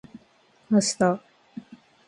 [0.73, 1.21] あした